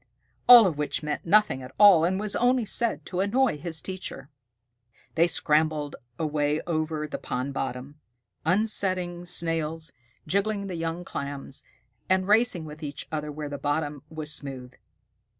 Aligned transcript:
All 0.49 0.65
of 0.65 0.79
which 0.79 1.03
meant 1.03 1.27
nothing 1.27 1.61
at 1.61 1.75
all 1.77 2.03
and 2.05 2.19
was 2.19 2.35
only 2.35 2.65
said 2.65 3.05
to 3.05 3.19
annoy 3.19 3.59
his 3.59 3.83
teacher. 3.83 4.29
They 5.13 5.27
scrambled 5.27 5.95
away 6.17 6.59
over 6.65 7.07
the 7.07 7.19
pond 7.19 7.53
bottom, 7.53 7.99
upsetting 8.43 9.25
Snails, 9.25 9.93
jiggling 10.25 10.65
the 10.65 10.73
young 10.75 11.05
Clams, 11.05 11.63
and 12.09 12.27
racing 12.27 12.65
with 12.65 12.81
each 12.81 13.07
other 13.11 13.31
where 13.31 13.47
the 13.49 13.59
bottom 13.59 14.01
was 14.09 14.33
smooth. 14.33 14.73